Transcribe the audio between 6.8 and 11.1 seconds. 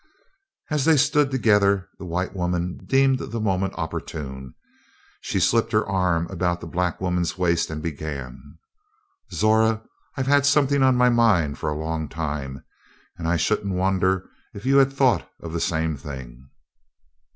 woman's waist and began: "Zora, I've had something on my